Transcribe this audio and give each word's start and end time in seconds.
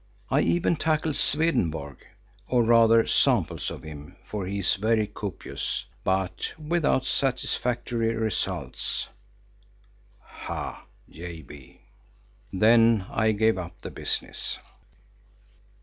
I 0.31 0.39
even 0.41 0.77
tackled 0.77 1.15
Swedenborg, 1.15 1.97
or 2.47 2.63
rather 2.63 3.05
samples 3.05 3.69
of 3.69 3.83
him, 3.83 4.15
for 4.25 4.47
he 4.47 4.57
is 4.57 4.73
very 4.73 5.05
copious, 5.05 5.85
but 6.03 6.53
without 6.57 7.05
satisfactory 7.05 8.15
results. 8.15 9.09
[Ha!—JB] 10.21 11.81
Then 12.51 13.05
I 13.11 13.31
gave 13.31 13.59
up 13.59 13.79
the 13.81 13.91
business. 13.91 14.57